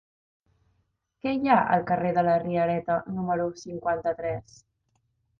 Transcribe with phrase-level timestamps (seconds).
[1.25, 4.57] Què hi ha al carrer de la Riereta número cinquanta-tres?